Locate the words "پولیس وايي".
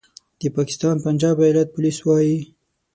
1.75-2.37